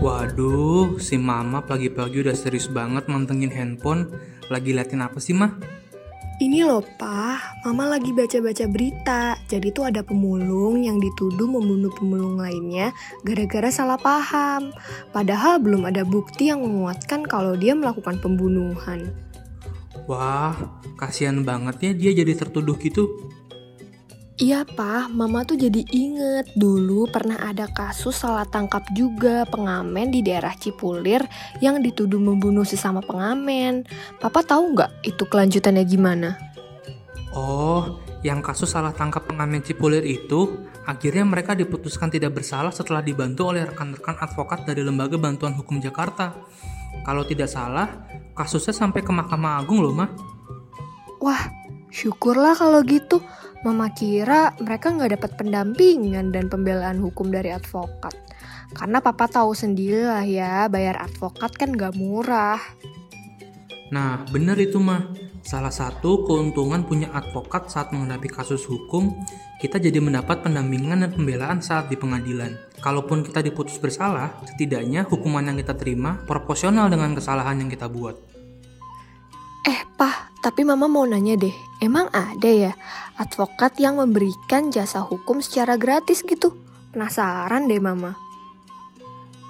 Waduh, 0.00 0.96
si 0.96 1.20
Mama 1.20 1.60
pagi-pagi 1.60 2.24
udah 2.24 2.32
serius 2.32 2.72
banget 2.72 3.04
mantengin 3.10 3.52
handphone. 3.52 4.08
Lagi 4.48 4.72
liatin 4.72 5.04
apa 5.04 5.20
sih, 5.20 5.36
Mah? 5.36 5.52
Ini 6.40 6.64
loh, 6.64 6.80
Pak. 6.80 7.68
Mama 7.68 7.84
lagi 7.84 8.16
baca-baca 8.16 8.64
berita. 8.64 9.36
Jadi 9.44 9.76
tuh 9.76 9.92
ada 9.92 10.00
pemulung 10.00 10.80
yang 10.80 10.96
dituduh 10.96 11.44
membunuh 11.44 11.92
pemulung 11.92 12.40
lainnya 12.40 12.96
gara-gara 13.28 13.68
salah 13.68 14.00
paham. 14.00 14.72
Padahal 15.12 15.60
belum 15.60 15.84
ada 15.84 16.00
bukti 16.00 16.48
yang 16.48 16.64
menguatkan 16.64 17.28
kalau 17.28 17.52
dia 17.60 17.76
melakukan 17.76 18.16
pembunuhan. 18.24 19.12
Wah, 20.08 20.56
kasihan 20.96 21.42
banget 21.42 21.76
ya 21.80 21.90
dia 21.92 22.12
jadi 22.24 22.32
tertuduh 22.36 22.76
gitu. 22.78 23.08
Iya 24.40 24.64
pak, 24.64 25.12
mama 25.12 25.44
tuh 25.44 25.60
jadi 25.60 25.84
inget 25.92 26.56
dulu 26.56 27.04
pernah 27.12 27.36
ada 27.44 27.68
kasus 27.68 28.24
salah 28.24 28.48
tangkap 28.48 28.80
juga 28.96 29.44
pengamen 29.44 30.08
di 30.08 30.24
daerah 30.24 30.56
Cipulir 30.56 31.20
yang 31.60 31.84
dituduh 31.84 32.16
membunuh 32.16 32.64
sesama 32.64 33.04
pengamen. 33.04 33.84
Papa 34.16 34.40
tahu 34.40 34.72
nggak 34.72 35.04
itu 35.04 35.28
kelanjutannya 35.28 35.84
gimana? 35.84 36.40
Oh, 37.36 38.00
yang 38.24 38.40
kasus 38.40 38.72
salah 38.72 38.96
tangkap 38.96 39.28
pengamen 39.28 39.60
Cipulir 39.60 40.08
itu, 40.08 40.56
akhirnya 40.88 41.28
mereka 41.28 41.52
diputuskan 41.52 42.08
tidak 42.08 42.40
bersalah 42.40 42.72
setelah 42.72 43.04
dibantu 43.04 43.52
oleh 43.52 43.68
rekan-rekan 43.68 44.24
advokat 44.24 44.64
dari 44.64 44.80
Lembaga 44.80 45.20
Bantuan 45.20 45.52
Hukum 45.52 45.84
Jakarta. 45.84 46.32
Kalau 47.04 47.24
tidak 47.24 47.48
salah, 47.48 48.06
kasusnya 48.36 48.76
sampai 48.76 49.00
ke 49.00 49.12
Mahkamah 49.12 49.60
Agung 49.60 49.80
loh, 49.80 49.96
Mah. 49.96 50.10
Wah, 51.20 51.52
syukurlah 51.92 52.56
kalau 52.56 52.80
gitu. 52.84 53.20
Mama 53.60 53.92
kira 53.92 54.56
mereka 54.56 54.88
nggak 54.88 55.20
dapat 55.20 55.30
pendampingan 55.36 56.32
dan 56.32 56.48
pembelaan 56.48 56.96
hukum 56.96 57.28
dari 57.28 57.52
advokat. 57.52 58.16
Karena 58.72 59.04
papa 59.04 59.28
tahu 59.28 59.52
sendiri 59.52 60.06
lah 60.06 60.24
ya, 60.24 60.70
bayar 60.72 60.96
advokat 60.96 61.52
kan 61.58 61.76
nggak 61.76 61.92
murah. 61.98 62.60
Nah, 63.90 64.22
bener 64.30 64.56
itu 64.56 64.78
mah. 64.78 65.10
Salah 65.40 65.72
satu 65.72 66.28
keuntungan 66.28 66.84
punya 66.84 67.10
advokat 67.10 67.72
saat 67.72 67.90
menghadapi 67.90 68.28
kasus 68.30 68.62
hukum, 68.68 69.10
kita 69.58 69.80
jadi 69.82 69.98
mendapat 69.98 70.46
pendampingan 70.46 71.02
dan 71.02 71.10
pembelaan 71.10 71.58
saat 71.64 71.90
di 71.90 71.96
pengadilan. 71.98 72.54
Kalaupun 72.80 73.20
kita 73.20 73.44
diputus 73.44 73.76
bersalah, 73.76 74.40
setidaknya 74.48 75.04
hukuman 75.04 75.44
yang 75.44 75.60
kita 75.60 75.76
terima 75.76 76.16
proporsional 76.24 76.88
dengan 76.88 77.12
kesalahan 77.12 77.60
yang 77.60 77.68
kita 77.68 77.92
buat. 77.92 78.16
Eh, 79.68 79.84
Pah, 80.00 80.32
tapi 80.40 80.64
Mama 80.64 80.88
mau 80.88 81.04
nanya 81.04 81.36
deh, 81.36 81.52
emang 81.84 82.08
ada 82.08 82.48
ya 82.48 82.72
advokat 83.20 83.76
yang 83.76 84.00
memberikan 84.00 84.72
jasa 84.72 85.04
hukum 85.04 85.44
secara 85.44 85.76
gratis 85.76 86.24
gitu? 86.24 86.56
Penasaran 86.96 87.68
deh 87.68 87.76
Mama. 87.76 88.16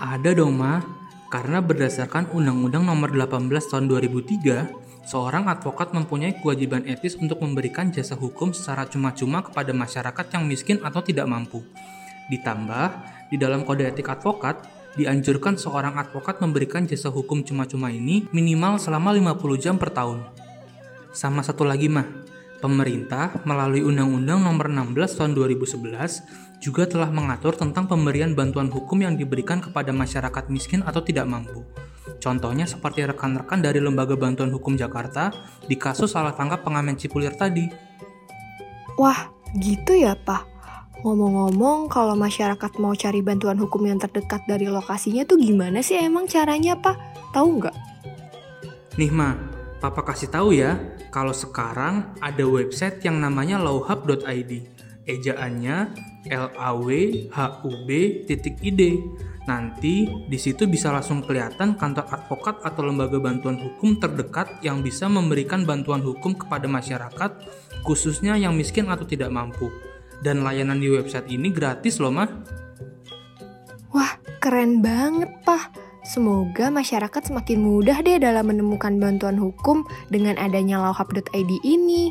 Ada 0.03 0.35
dong, 0.35 0.59
Ma. 0.59 0.83
Karena 1.31 1.63
berdasarkan 1.63 2.35
Undang-Undang 2.35 2.83
Nomor 2.83 3.15
18 3.15 3.71
Tahun 3.71 3.87
2003, 3.87 4.67
seorang 5.07 5.47
advokat 5.47 5.95
mempunyai 5.95 6.43
kewajiban 6.43 6.83
etis 6.91 7.15
untuk 7.15 7.39
memberikan 7.39 7.95
jasa 7.95 8.19
hukum 8.19 8.51
secara 8.51 8.91
cuma-cuma 8.91 9.47
kepada 9.47 9.71
masyarakat 9.71 10.27
yang 10.35 10.43
miskin 10.51 10.83
atau 10.83 10.99
tidak 11.07 11.31
mampu. 11.31 11.63
Ditambah, 12.35 13.20
di 13.31 13.39
dalam 13.39 13.63
kode 13.63 13.87
etik 13.87 14.11
advokat, 14.11 14.67
dianjurkan 14.99 15.55
seorang 15.55 15.95
advokat 15.97 16.43
memberikan 16.43 16.83
jasa 16.85 17.09
hukum 17.15 17.47
cuma-cuma 17.47 17.95
ini 17.95 18.27
minimal 18.35 18.77
selama 18.83 19.15
50 19.15 19.63
jam 19.63 19.79
per 19.79 19.95
tahun. 19.95 20.27
Sama 21.15 21.47
satu 21.47 21.63
lagi 21.63 21.87
mah, 21.87 22.07
pemerintah 22.59 23.39
melalui 23.47 23.87
Undang-Undang 23.87 24.43
Nomor 24.43 24.67
16 24.69 25.19
Tahun 25.19 25.33
2011 25.35 26.61
juga 26.61 26.85
telah 26.85 27.09
mengatur 27.09 27.57
tentang 27.57 27.89
pemberian 27.89 28.37
bantuan 28.37 28.69
hukum 28.69 29.01
yang 29.01 29.17
diberikan 29.17 29.65
kepada 29.65 29.91
masyarakat 29.97 30.53
miskin 30.53 30.85
atau 30.85 31.01
tidak 31.01 31.25
mampu. 31.25 31.65
Contohnya 32.21 32.69
seperti 32.69 33.09
rekan-rekan 33.09 33.65
dari 33.65 33.81
Lembaga 33.81 34.13
Bantuan 34.13 34.53
Hukum 34.53 34.77
Jakarta 34.77 35.33
di 35.65 35.73
kasus 35.81 36.13
salah 36.13 36.37
tangkap 36.37 36.61
pengamen 36.61 37.01
Cipulir 37.01 37.33
tadi. 37.33 37.65
Wah, 39.01 39.33
gitu 39.57 39.97
ya, 39.97 40.13
Pak. 40.13 40.50
Ngomong-ngomong, 41.01 41.89
kalau 41.89 42.13
masyarakat 42.13 42.77
mau 42.77 42.93
cari 42.93 43.25
bantuan 43.25 43.57
hukum 43.57 43.89
yang 43.89 43.97
terdekat 43.97 44.45
dari 44.45 44.69
lokasinya 44.69 45.25
tuh 45.25 45.41
gimana 45.41 45.81
sih 45.81 45.97
emang 45.97 46.29
caranya, 46.29 46.77
Pak? 46.77 46.97
Tahu 47.33 47.49
nggak? 47.57 47.77
Nih, 49.01 49.09
Ma, 49.09 49.33
Papa 49.81 50.05
kasih 50.05 50.29
tahu 50.29 50.53
ya, 50.53 50.77
kalau 51.09 51.33
sekarang 51.33 52.13
ada 52.21 52.45
website 52.45 53.01
yang 53.01 53.17
namanya 53.17 53.57
lawhub.id. 53.57 54.53
Ejaannya 55.09 55.77
L 56.29 56.47
A 56.61 56.77
W 56.77 56.89
H 57.33 57.65
U 57.65 57.73
B 57.89 58.21
ID. 58.29 58.81
Nanti 59.49 60.05
di 60.29 60.37
situ 60.37 60.69
bisa 60.69 60.93
langsung 60.93 61.25
kelihatan 61.25 61.81
kantor 61.81 62.13
advokat 62.13 62.61
atau 62.61 62.85
lembaga 62.85 63.17
bantuan 63.17 63.57
hukum 63.57 63.97
terdekat 63.97 64.61
yang 64.61 64.85
bisa 64.85 65.09
memberikan 65.09 65.65
bantuan 65.65 66.05
hukum 66.05 66.37
kepada 66.37 66.69
masyarakat, 66.69 67.31
khususnya 67.81 68.37
yang 68.37 68.53
miskin 68.53 68.85
atau 68.93 69.09
tidak 69.09 69.33
mampu. 69.33 69.73
Dan 70.21 70.45
layanan 70.45 70.81
di 70.81 70.93
website 70.93 71.29
ini 71.33 71.49
gratis 71.49 71.97
loh, 71.97 72.13
mah. 72.13 72.29
Wah, 73.91 74.21
keren 74.39 74.85
banget, 74.85 75.33
Pak. 75.43 75.73
Semoga 76.01 76.73
masyarakat 76.73 77.29
semakin 77.29 77.61
mudah 77.61 78.01
deh 78.01 78.19
dalam 78.19 78.49
menemukan 78.49 78.97
bantuan 78.97 79.37
hukum 79.37 79.85
dengan 80.09 80.35
adanya 80.41 80.81
lauhab.id 80.81 81.53
ini. 81.63 82.11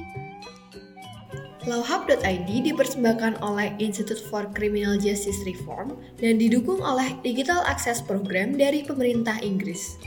Lauhab.id 1.68 2.50
dipersembahkan 2.50 3.44
oleh 3.44 3.76
Institute 3.84 4.24
for 4.32 4.48
Criminal 4.56 4.96
Justice 4.96 5.44
Reform 5.44 6.00
dan 6.18 6.40
didukung 6.40 6.80
oleh 6.80 7.14
Digital 7.20 7.62
Access 7.68 8.00
Program 8.00 8.56
dari 8.56 8.82
pemerintah 8.88 9.38
Inggris. 9.44 10.00